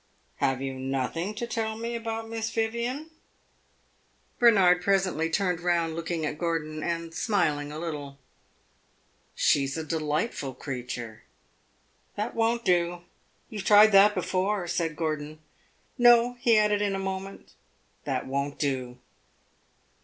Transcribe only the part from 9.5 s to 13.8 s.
's a delightful creature!" "That won't do you have